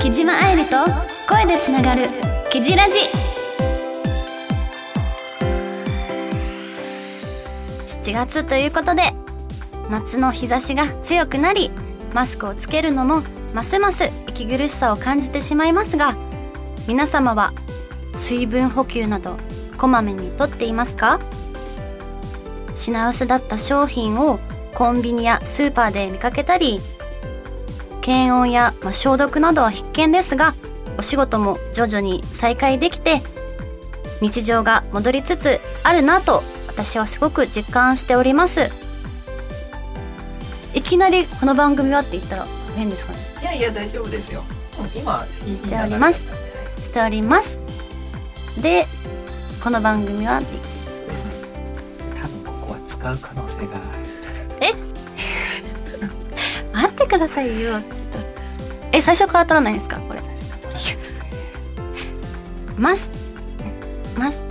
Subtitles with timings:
[0.00, 0.76] 木島愛理と
[1.28, 2.08] 声でつながる
[2.50, 2.98] 「キジラジ」
[7.86, 9.12] 7月ということで
[9.90, 11.70] 夏の日差しが強くなり
[12.14, 16.14] マスクをつけるのもますます息苦しさを感じてしまいますが
[16.88, 17.52] 皆様は
[18.14, 19.36] 水分補給など
[19.76, 21.20] こまめにとっていますか？
[22.74, 24.38] 品薄だった商品を
[24.74, 26.80] コンビニやスーパーで見かけたり
[28.00, 30.54] 検温や、まあ、消毒などは必見ですが
[30.98, 33.20] お仕事も徐々に再開できて
[34.20, 38.70] 日常が戻りつつあるなと私はすごく実感しております。
[40.72, 43.18] いきなりこの番組はって言ったら変ですかね？
[43.42, 44.42] いやいや大丈夫ですよ。
[44.94, 46.20] 今いいしております
[46.82, 47.58] しております。
[48.62, 48.86] で
[49.62, 51.32] この番組はそうですね。
[52.20, 53.78] 多分ここは使う可能性が
[57.10, 57.88] くださいよちょっと。
[58.92, 60.20] え最初から取らないんですかこれ？
[62.78, 63.10] マス
[64.18, 64.42] マス？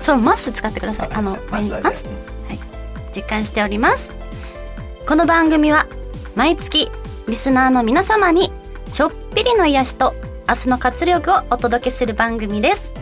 [0.00, 1.08] そうマス使ってください。
[1.12, 2.04] あのマスはマス
[3.14, 4.10] 実感しております。
[5.06, 5.86] この番組は
[6.34, 6.90] 毎月
[7.28, 8.50] リスナーの皆様に
[8.90, 10.14] ちょっぴりの癒しと
[10.48, 12.92] 明日の活力をお届けする番組です。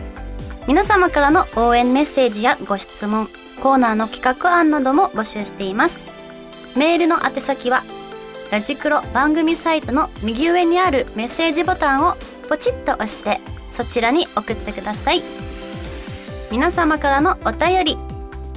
[0.66, 3.28] 皆様からの応援メッセージやご質問
[3.62, 6.04] コーナーの企画案なども募集しています。
[6.76, 7.82] メールの宛先は
[8.50, 12.16] ラジクロ番組サイトの右上にあるメッセージボタンを
[12.48, 13.38] ポチッと押して
[13.70, 15.22] そちらに送ってください。
[16.50, 17.96] 皆様からのお便り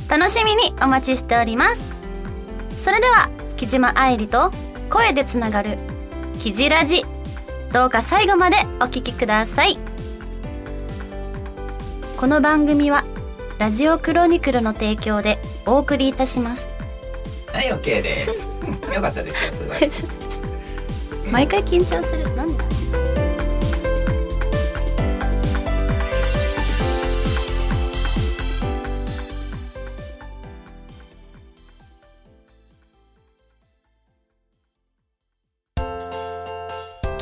[0.10, 1.94] 楽しみにお待ちしております。
[2.84, 4.52] それでは木島愛理と
[4.90, 5.78] 声でつながる
[6.42, 7.04] 「キジラジ」
[7.72, 9.78] どうか最後までお聞きください。
[12.18, 13.04] この番組は
[13.60, 16.68] ラジオクロニクルの提供でお送りいたします。
[17.52, 18.53] はい OK です。
[18.94, 19.92] よかったですよすごい。
[21.32, 22.36] 毎回緊張する。
[22.36, 22.64] なんで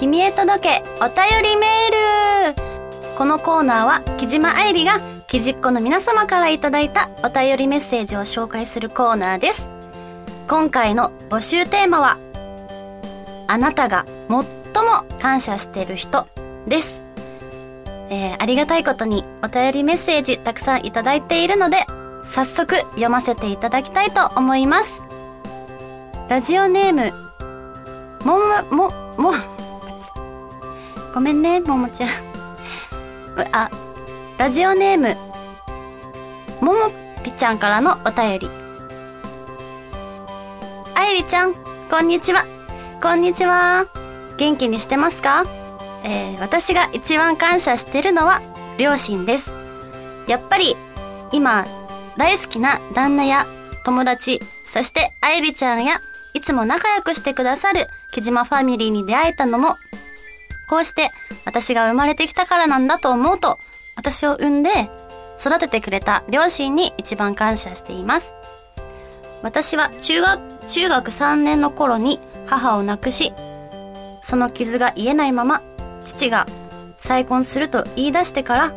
[0.02, 2.72] 君へ届けお便りメール。
[3.16, 9.71] このコーナーは木島愛理がきじっ子の皆様からいただいたお便りメッセージを紹介するコーナーです。
[10.52, 12.18] 今回の募集テーマは
[13.48, 14.44] あなたが最も
[15.22, 16.28] 感謝している人
[16.68, 17.00] です、
[18.10, 21.78] えーありがたいことにお便りメッセージたくさんいただいているので
[22.24, 25.00] 早速読ませていただきたいと思います。
[26.28, 27.14] ラジオネーム
[28.26, 28.38] も
[28.70, 29.34] ももも
[31.16, 32.10] ごめんねももちゃん。
[32.10, 32.14] う
[33.54, 33.70] あ
[34.38, 35.16] ラジオネーム
[36.60, 36.92] もも
[37.24, 38.61] ぴちゃんからのお便り。
[41.12, 41.54] あゆりちゃん
[41.90, 42.46] こんにちは。
[43.04, 43.86] こんにちは。
[44.38, 45.44] 元気にしてますか？
[46.06, 48.42] えー私が一番感謝してるのは
[48.78, 49.54] 両親です。
[50.30, 50.78] やっぱり
[51.34, 51.66] 今
[52.16, 53.46] 大好きな旦那や
[53.84, 56.00] 友達そしてあゆりちゃんや
[56.34, 59.76] いつも仲良くしてくださる木島ファミリーに出会えたのも
[60.70, 61.10] こうして
[61.44, 63.60] 私が生まれてきたからなんだと思うと
[63.98, 64.70] 私を産んで
[65.42, 68.34] 育ててくれた両親に一番感謝しています。
[69.44, 73.34] 私は中学中学3年の頃に母を亡くし
[74.22, 75.62] その傷が癒えないまま
[76.02, 76.46] 父が
[76.98, 78.74] 再婚すると言い出してから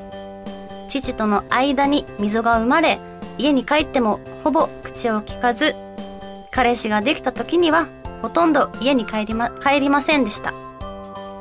[0.88, 2.98] 父との間に溝が生まれ
[3.36, 5.74] 家に帰ってもほぼ口を聞かず
[6.50, 7.88] 彼氏ができた時には
[8.22, 10.54] ほとんど家に帰りま帰りませんでした。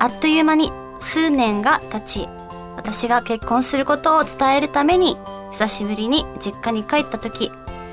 [0.04, 0.70] あっという間に
[1.00, 2.28] 数年が経ち
[2.76, 5.16] 私が結婚することを伝えるために
[5.52, 7.52] 久しぶりに実家に帰った時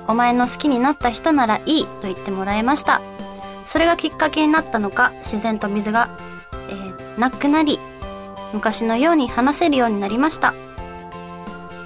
[0.08, 3.00] お前の好きになった人ならいいと言ってもらいました。
[3.64, 6.10] それがきっかけになったのか自然と水が、
[6.68, 7.78] えーなくなり
[8.54, 10.54] 昔のように話せるようになりました。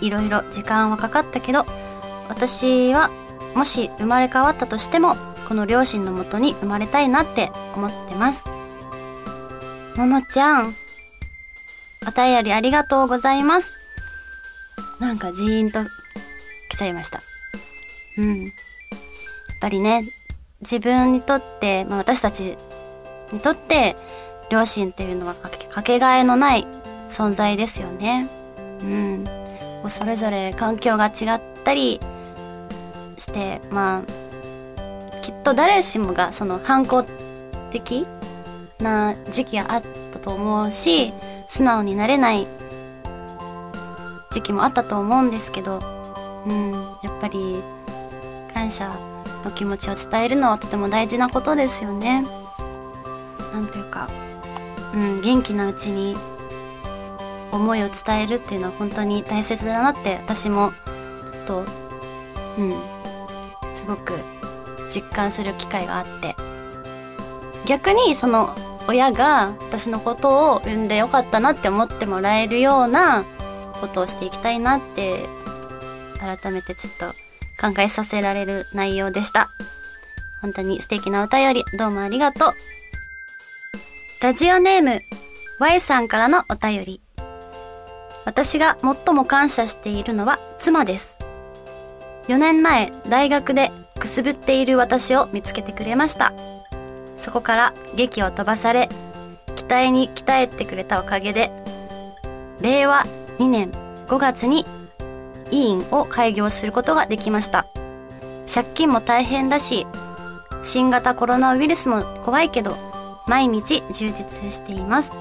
[0.01, 1.67] いろいろ時間はかかったけど
[2.29, 3.11] 私は
[3.55, 5.17] もし生まれ変わったとしても
[5.49, 8.45] この両親のもとに生まれたいなって思ってます。
[9.97, 10.75] ももちゃん
[12.07, 13.75] お便りありがとうございます。
[15.01, 15.81] なんかジーンと
[16.71, 17.21] 来ちゃいました。
[18.19, 18.45] うん。
[18.45, 18.51] やっ
[19.61, 20.05] ぱりね
[20.61, 22.57] 自分にとって、まあ、私たち
[23.33, 23.97] にとって
[24.51, 26.67] 両親っていうのはかけがえのない
[27.09, 28.29] 存在ですよね。
[28.83, 29.25] うん。
[29.91, 32.01] それぞれ環境が違ったり
[33.19, 37.05] してまあきっと誰しもがその反抗
[37.71, 38.07] 的
[38.81, 39.83] な時期があっ
[40.13, 41.13] たと思うし
[41.49, 42.47] 素直になれない
[44.31, 45.81] 時期もあったと思うんですけど、
[46.47, 46.73] うん、
[47.03, 47.57] やっぱり
[48.55, 48.91] 感謝
[49.45, 52.25] の気持ちを伝えるのはとても大事なことですよね。
[53.53, 54.09] なんというか
[54.95, 56.17] うん、元気なうちに
[57.51, 60.71] 思いを伝えるっていうのは本当に大切だなって私も
[61.21, 61.65] ちょっと
[62.59, 62.73] うん
[63.75, 64.15] すごく
[64.93, 66.37] 実感する機会があって
[67.67, 68.55] 逆にその
[68.87, 73.25] 親が私のことを産んでよかったなって思ってもらえるような
[73.81, 75.19] ことをしていきたいなって
[76.19, 77.07] 改めてちょっと
[77.65, 79.49] 考えさせられる内容でした。
[80.43, 82.55] 本当に素敵なお便りどうもありがとう。
[84.23, 85.01] ラジオネーム
[85.59, 87.01] Y さんからのお便り。
[88.27, 91.17] 私が最も感謝しているのは妻です。
[92.29, 96.35] 4年前大学でくすぶっている私を見つけてくれました。
[97.17, 98.91] そこから劇を飛ばされ
[99.57, 101.51] 期待に鍛えてくれたおかげで
[102.61, 103.07] 令和
[103.39, 103.71] 2年
[104.07, 104.67] 5月に
[105.55, 107.67] 委員を開業することができました。
[108.53, 109.87] 借金も大変だし
[110.63, 112.77] 新型コロナウイルスも怖いけど
[113.27, 115.13] 毎日充実しています。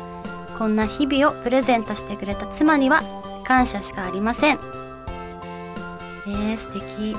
[0.58, 3.02] こんな日々をプレゼントしてくれた妻には
[3.44, 4.60] 感謝しかありません。
[6.28, 7.16] えー、素敵。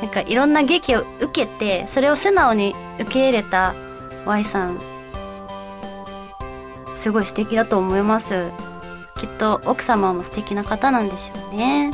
[0.00, 3.74] なんかいろんな劇を受けてそれを素直に受け入れた
[4.26, 4.78] Y さん。
[6.96, 8.50] すごい素敵だと思います。
[9.22, 11.92] きっと奥様も素敵な方なんでしょうね。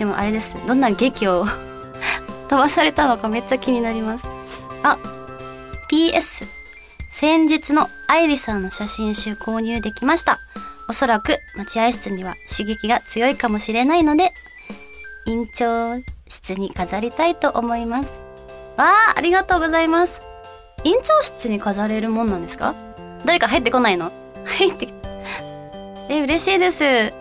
[0.00, 0.56] でもあれです。
[0.66, 1.46] どんな劇を
[2.50, 4.26] 飛ばされたのかめっちゃ気になります。
[4.82, 4.98] あ
[5.88, 6.48] PS
[7.12, 10.40] 先日の愛理さんの写真集購入できました。
[10.88, 14.32] おそらく待合室には刺激が強いかもしれないので
[15.26, 15.94] 院長
[16.28, 18.08] 室に飾りたいと思います。
[18.76, 20.20] わあありがとうございます。
[20.82, 22.74] 院長室に飾れるもんなんですか？
[23.24, 24.10] 誰か入ってこないの？
[24.58, 24.88] 入って
[26.14, 27.14] え嬉しいです。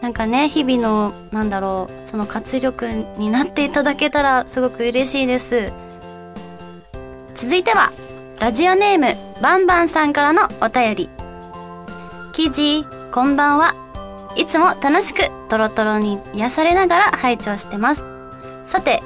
[0.00, 2.86] なんかね日々のなんだろうその活力
[3.18, 5.72] になっていただけたらすごく嬉しいです。
[7.34, 7.92] 続いては
[8.40, 11.08] ラジオネームバンバンさんからのお便り。
[12.32, 13.74] 記事こんばんは。
[14.34, 18.06] いつも楽しくトロトロに癒されながら拝聴してます。
[18.66, 19.00] さて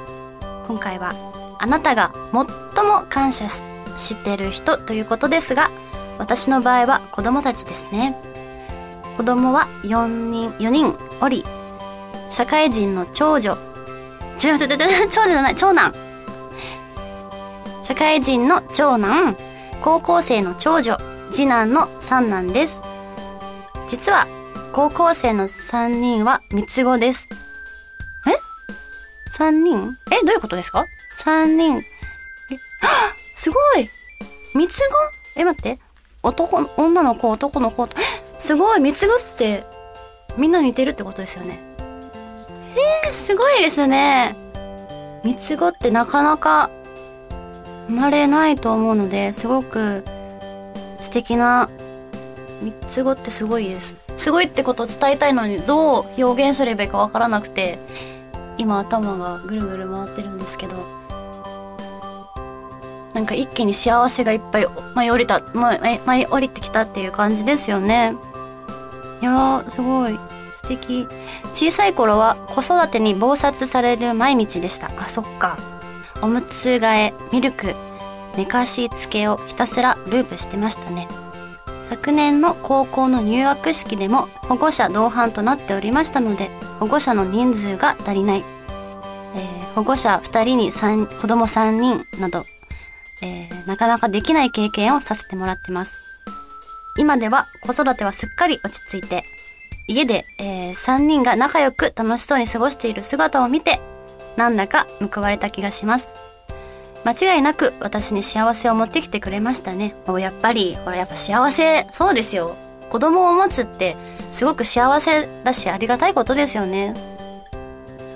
[0.67, 1.13] 今回は
[1.59, 3.63] あなたが最も感謝し
[3.97, 5.69] してる人ということですが
[6.17, 8.15] 私の場合は子供たちですね。
[9.17, 11.43] 子供は4人4人おり
[12.29, 13.51] 社会人の長女。
[14.43, 15.93] 違う違う違う長女じゃない長男。
[17.83, 19.37] 社会人の長男
[19.83, 20.97] 高校生の長女。
[21.31, 22.81] 次男の三男です。
[23.87, 24.25] 実は
[24.71, 27.29] 高校生の3人は三つ子です。
[28.27, 28.31] え？
[29.31, 29.95] 三人？
[30.11, 30.85] えどういうことですか？
[31.11, 31.77] 三人。
[31.77, 31.81] え？
[32.81, 33.87] は すごい！
[34.55, 34.79] 三つ
[35.35, 35.39] 子？
[35.39, 35.79] え待って。
[36.23, 37.85] 男女の子男の子。
[37.85, 38.22] と、え？
[38.43, 39.63] すごい三つ子って
[40.35, 41.61] みんな似てるってことですよね。
[43.05, 44.35] えー、すごいですね。
[45.23, 46.69] 三つ子ってなかなか
[47.87, 50.03] 生まれないと思うのですごく
[50.99, 51.69] 素敵な
[52.61, 53.95] 三つ子ってすごいです。
[54.17, 57.79] すごいってことを伝えたいのにどう表現すればいいかわからなくて
[58.57, 60.75] 今頭がぐるぐる回ってるんですけど。
[63.13, 68.15] なんか一気に幸せがいっぱい舞い降りた舞い降りてきたっていう感じですよね
[69.23, 70.19] いやーすごい。
[70.57, 71.07] 素敵。
[71.53, 74.87] 小さい頃は子育てに忙殺される毎日でした。
[75.01, 75.57] あそっか。
[76.21, 77.73] おむつ替えミルク
[78.35, 81.07] 寝かしつけをひたすらループしてましたね。
[81.85, 88.43] 昨年の高校の入学式でも保護者同伴となっておりましたので保護者の人数が足りない、
[89.35, 92.45] えー、保護者2人に3子供3人など、
[93.21, 96.02] えー、なかなかできない経験をさせてもらってます
[96.97, 99.23] 今では子育てはすっかり落ち着いて
[99.87, 103.81] 家で、えー、3人が仲良く楽しそうに過ごしている姿を見て
[104.37, 106.33] なんだか報われた気がします。
[107.05, 109.93] 間違いなく私に幸せを持ってきてくれましたね。
[110.07, 112.55] もうやっぱりほらやっぱ幸せそうですよ。
[112.89, 113.95] 子供を持つって
[114.31, 116.93] すごく幸せだしありがたいことですよね。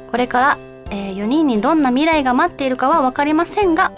[0.10, 0.58] これから、
[0.92, 3.92] えー、4人にどんな未来が待っているかは分かりませんが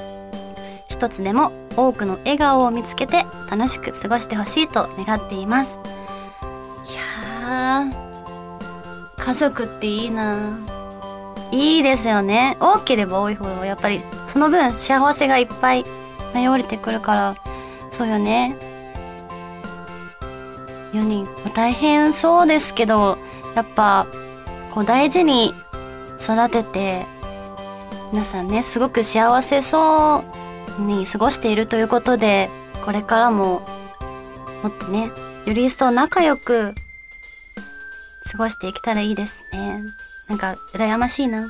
[0.99, 5.79] 一つでも多くの笑顔を見つけて楽しく過ごしてほしいと願っています。
[6.91, 7.85] いや
[9.17, 10.59] 家族っていいな。
[11.51, 12.57] いいですよね。
[12.59, 15.85] 多ければ多いほどやっぱりその分幸せがいっぱい
[16.33, 17.35] 舞い降りてくるから
[17.91, 18.57] そうよね。
[20.91, 21.25] 4人。
[21.53, 23.17] 大変そうですけど
[23.55, 24.05] やっぱ
[24.71, 25.53] こう大事に
[26.19, 27.05] 育てて
[28.11, 30.38] 皆さんねすごく幸せそう。
[30.79, 32.49] に過ごしているということで
[32.83, 33.61] これからも
[34.63, 35.11] もっとね
[35.45, 36.73] より一層仲良く
[38.31, 39.81] 過ごしていけたらいいですね。
[40.27, 41.49] なんか羨ましいな。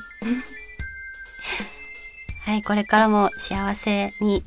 [2.40, 4.42] はいこれからも幸せに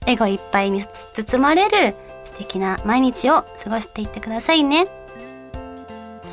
[0.00, 1.94] 笑顔いっぱいに包まれる
[2.24, 4.86] 素敵な毎日を過ごしていってくださいね。
[4.86, 4.92] さ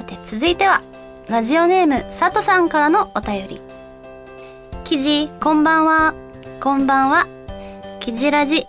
[0.06, 0.82] て続いては
[1.30, 3.62] ラジオネーム佐藤さんからのお便り。
[4.84, 6.16] 記事こんばんは。
[6.60, 7.35] こんばんは
[8.06, 8.68] 記事ラジ。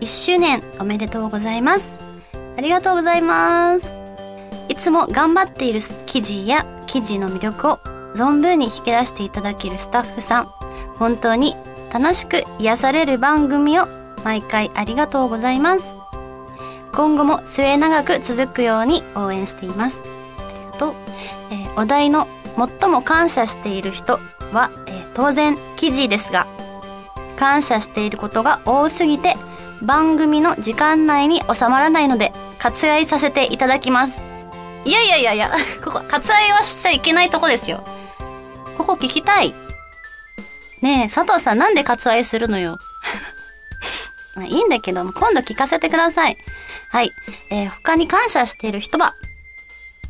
[0.00, 1.90] 1周年おめでとうございます。
[2.56, 3.86] ありがとうございます。
[4.70, 7.76] いつも頑張っている記事や記事の魅力を
[8.14, 10.44] 存分に引き出していただけるスタッフさん。
[10.96, 11.54] 本当に
[11.92, 13.84] 楽しく癒される番組を
[14.24, 15.94] 毎回ありがとうございます。
[16.94, 20.02] 今後も末永く続くように応援しています。
[20.38, 20.94] ありがとう、
[21.50, 22.26] えーお題の
[22.56, 24.14] 最も感謝している人
[24.54, 26.46] は、えー当然記事ですが
[27.38, 29.36] 感謝していることが多すぎて
[29.80, 34.24] 番組の時間内に収まらないので割愛させていただきます。
[34.84, 35.52] いやいやいやいや
[35.84, 37.84] ここ割愛はしちゃいけないとこですよ。
[38.76, 39.54] ここ聞きたい。
[40.82, 42.78] ねえ佐藤さんなんで割愛するのよ。
[44.46, 46.36] いいんだけど今度聞かせてください。
[46.90, 47.12] はい、
[47.50, 49.14] えー他に感謝している人は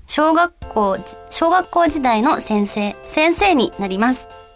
[0.07, 0.97] 小学校
[1.31, 4.48] 小学校時代の先生先生になります。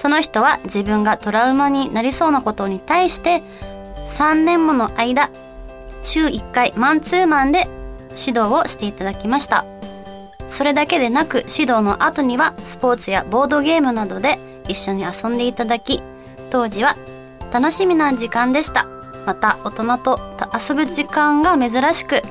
[0.00, 3.42] その人は自分がトラウマになりそうなことに対して
[4.08, 5.28] 3年もの間
[6.02, 7.68] 週1回マンツーマンで
[8.12, 9.66] 指導をしていただきました。
[10.48, 14.38] それだけでなく指導の後にはスポーツやボードゲームなどで
[14.68, 16.02] 一緒に遊んでいただき
[16.50, 16.94] 当時は
[17.52, 18.86] 楽しみな時間でした。
[19.26, 20.18] また大人と
[20.58, 22.22] 遊ぶ時間が珍しく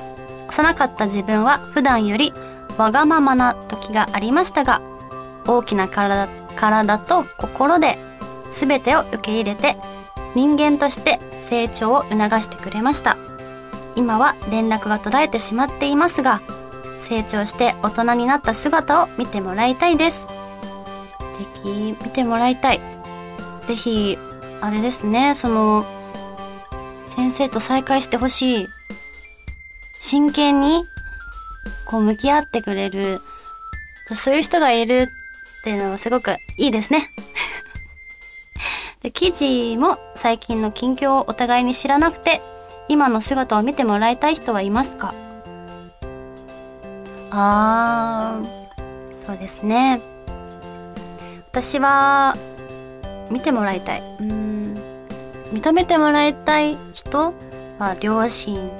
[0.48, 2.32] 幼かった自分は普段より
[2.78, 4.82] わがままな時がありましたが
[5.46, 6.26] 大きな体
[6.60, 7.96] 体と心で
[8.52, 9.76] 全てを受け入れて
[10.34, 13.16] 人間として成長を促してくれました。
[13.96, 16.40] 今は連絡が途絶えてしまっていますが
[17.00, 20.28] 成長して大人になった姿を見てもらいたいです。
[21.18, 21.96] 素敵。
[22.04, 22.80] 見てもらいたい。
[23.66, 24.18] ぜひ
[24.60, 25.34] あれですね。
[25.34, 25.84] その
[27.06, 28.66] 先生と再会してほしい。
[29.98, 30.84] 真剣に
[31.86, 33.20] こう向き合ってくれる。
[34.14, 35.08] そういう人がいる
[35.60, 37.10] っていうのはすごくいいですね。
[39.02, 42.40] で記事も最近の近況をお互いに知らなくて
[42.88, 45.14] 今の姿を見てもらいたい人はいますか？
[47.30, 49.26] あー。
[49.26, 50.00] そうですね。
[51.52, 52.36] 私は
[53.30, 54.02] 見てもらいたい。
[54.20, 54.76] うん。
[55.52, 57.34] 認めてもらいたい人
[57.78, 58.70] は両親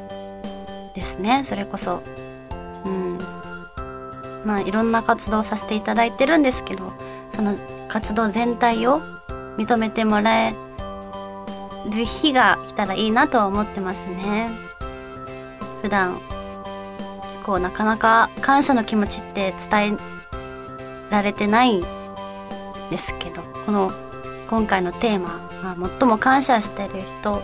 [0.94, 1.44] ですね。
[1.44, 2.02] それこそ。
[2.14, 2.19] うん
[4.44, 6.92] まあいろんな活動をさせていただいてるんですけど
[7.32, 7.54] その
[7.88, 9.00] 活動全体を
[9.56, 10.54] 認めてもらえ
[11.92, 14.49] る日が来たらいいなとは思ってますね。
[15.82, 16.20] 普段
[17.44, 19.97] こうなかなか感謝の気持ちって伝え
[21.11, 21.85] られてないん
[22.90, 23.90] ですけどこの
[24.49, 27.42] 今回のテーマ、まあ、最も感謝してる人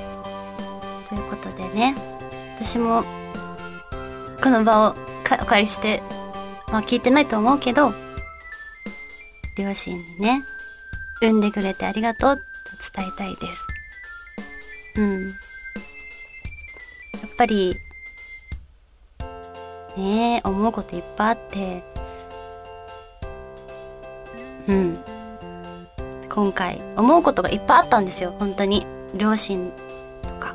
[1.08, 1.94] ということでね。
[2.58, 3.04] 私も
[4.42, 4.94] この場を
[5.40, 6.02] お借りして、
[6.70, 7.92] まあ、聞いてないと思うけど
[9.56, 10.42] 両親にね
[11.22, 12.42] 産んでくれてありがとうと
[12.94, 13.66] 伝えたいです。
[14.96, 15.28] うん。
[15.28, 15.34] や
[17.26, 17.76] っぱり
[19.96, 21.82] ねえ思うこといっぱいあって
[24.68, 24.98] うん。
[26.28, 28.86] 今回思うことがいっぱいあったんですよ本当に。
[29.16, 29.70] 両親
[30.22, 30.54] とか。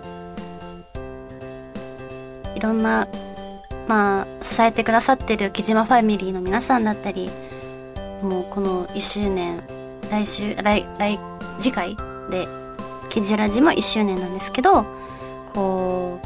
[2.53, 3.07] いろんな
[3.87, 7.29] まあ支えてくださってる木島ファミリーの皆さんだったり
[8.21, 9.59] もうこの1周年
[10.09, 11.19] 来週来来
[11.59, 11.95] 次回
[12.29, 12.47] で
[13.09, 14.85] キジラジも1周年なんですけど
[15.53, 16.19] こ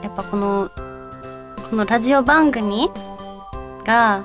[0.00, 0.70] うやっぱこの
[1.70, 2.88] このラジオ番組
[3.84, 4.22] が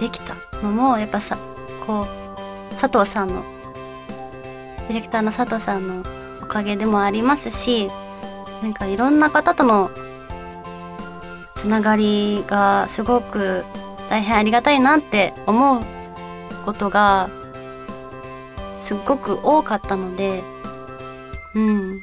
[0.00, 1.36] できたのもやっぱさ
[1.86, 3.42] こう佐藤さんの
[4.88, 6.02] ディレクターの佐藤さんの
[6.42, 7.88] おかげでもありますし
[8.62, 9.90] なんかいろんな方との
[11.62, 13.64] つながりがすごく
[14.10, 15.80] 大変ありがたいなって思う
[16.64, 17.30] ことが
[18.76, 20.42] すっごく多かったので
[21.54, 22.00] うん。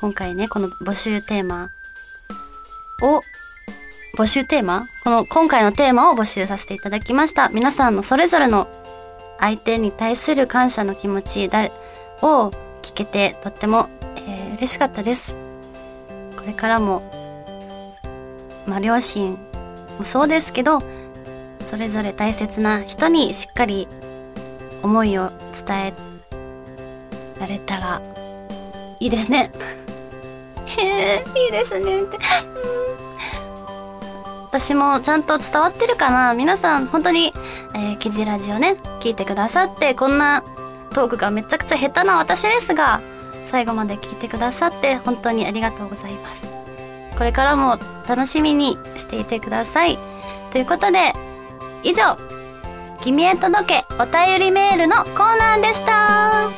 [0.00, 1.70] 今回ねこの募集テーマ
[3.02, 3.20] を
[4.16, 4.86] 募集テーマ？
[5.04, 7.50] この今回のテーマを募集させていただきました。
[7.50, 8.68] 皆さんのそれぞれの
[9.38, 11.50] 相手に対する感謝の気持ち
[12.22, 15.36] を聞けてとっても、えー嬉しかったです。
[16.38, 17.02] これからも
[18.66, 19.32] まあ両親
[19.98, 20.82] もそうですけど
[21.66, 23.88] それぞれ大切な人にしっかり
[24.82, 25.30] 思いを
[25.66, 25.94] 伝え
[27.40, 28.02] られたら
[29.00, 29.50] いいですね。
[30.66, 32.18] へえいいですねって。
[34.48, 36.32] 私もちゃんと伝わってるかな？
[36.34, 37.32] 皆さん本当に、
[37.74, 40.42] えー、キジラジオね聞いてくださってこんな
[40.94, 43.02] トークがめちゃくちゃ下手な私ですが
[43.46, 46.55] 最後まで聞いてくださって本当にありがとうございます
[47.16, 49.98] これからも楽しみにしていてください。
[50.52, 51.12] ということで
[51.82, 52.16] 以上
[53.02, 56.50] 「君へ届けお便りメール」のコーナーでした。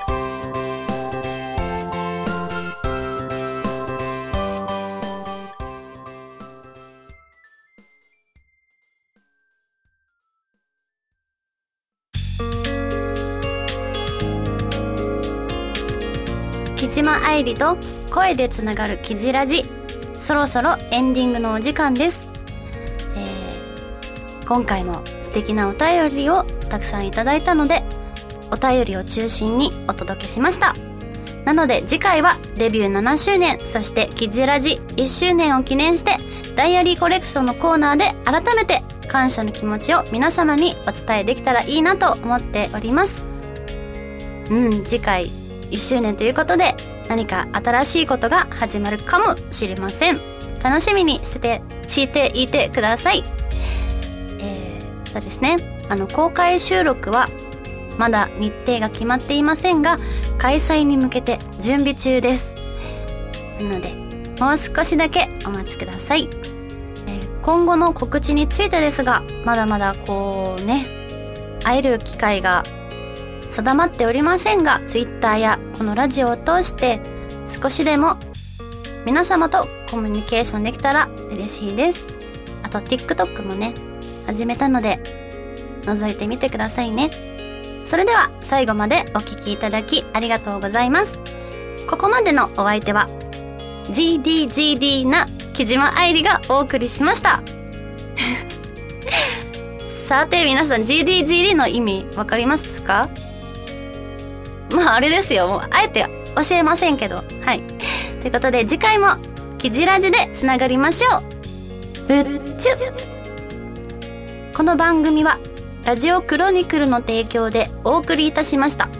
[16.77, 17.77] 木島愛理と
[18.11, 19.78] 声でつながるキジラジ。
[20.19, 22.29] そろそろエンディングのお時間です、
[23.17, 23.49] えー
[24.49, 27.83] 今回も素敵なお便りをたくさんいただいたので
[28.51, 30.75] お便りを中心にお届けしました。
[31.45, 36.13] なので次回はデビュー7周年そしてキジラジ1周年を記念して
[36.57, 43.25] ダイアリーコレクションのコーナーで改めて感謝の気持ちを皆様にお伝えできたらいいなと思っております。
[44.51, 45.27] うん次回
[45.71, 46.75] 1周年ということで
[47.09, 50.21] 何か新しいことが始まるかもしれません。
[50.63, 53.25] 楽しみにしててしていてください。
[54.41, 55.79] えー、そうですね。
[55.89, 57.31] あの公開収録は
[57.97, 59.99] まだ日程が決まっていませんが
[60.37, 62.55] 開催に向けて準備中です。
[63.61, 63.95] なので
[64.39, 66.29] もう少しだけお待ちください、
[67.07, 72.63] えー今後の告知についてですがまだまだこうね会える機会が
[73.51, 77.01] 定まっておりませんが Twitter やこのラジオを通して
[77.49, 78.17] 少しでも
[79.07, 82.07] 皆様とコミュニケーションできたら嬉しいです。
[82.63, 83.75] あと TikTok もね
[84.27, 85.01] 始めたので
[85.85, 87.11] 覗いてみてくださいね。
[87.85, 91.19] それでは最後までお聴きいただきありがとうございます。
[91.89, 93.09] ここまでのお相手は
[93.89, 97.43] GDGD な木島愛理がお送りしました。
[100.07, 103.09] さて皆さん GDGD の意味わかりますか？
[104.71, 105.49] まああれですよ。
[105.49, 107.25] もうあえて教えませんけど。
[107.43, 107.63] はい。
[108.21, 109.17] ということで次回も
[109.59, 111.23] キジラジでつながりましょう。
[112.07, 112.73] ぶっちゅ。
[114.55, 115.39] この番組は
[115.85, 118.89] ラジオクロニクルの提供でお送りいたしました。
[118.89, 118.91] は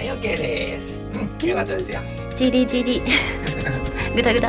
[0.00, 1.02] い OK です。
[1.40, 2.00] うんよかったですよ。
[2.34, 3.02] GDGD
[4.16, 4.48] ぐだぐだ